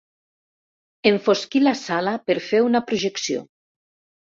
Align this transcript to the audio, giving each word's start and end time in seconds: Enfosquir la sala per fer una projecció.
Enfosquir 1.11 1.63
la 1.67 1.75
sala 1.85 2.17
per 2.31 2.41
fer 2.49 2.67
una 2.73 2.87
projecció. 2.91 3.49